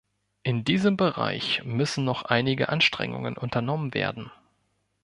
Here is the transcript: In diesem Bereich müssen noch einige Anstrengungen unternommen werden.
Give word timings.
In 0.41 0.63
diesem 0.63 0.97
Bereich 0.97 1.63
müssen 1.63 2.05
noch 2.05 2.23
einige 2.23 2.69
Anstrengungen 2.69 3.37
unternommen 3.37 3.93
werden. 3.93 4.31